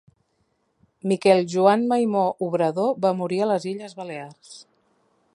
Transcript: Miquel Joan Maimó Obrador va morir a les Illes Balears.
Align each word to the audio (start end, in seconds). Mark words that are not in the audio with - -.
Miquel 1.09 1.41
Joan 1.51 1.83
Maimó 1.91 2.23
Obrador 2.49 2.97
va 3.05 3.11
morir 3.19 3.41
a 3.43 3.49
les 3.53 3.67
Illes 3.73 3.93
Balears. 4.01 4.57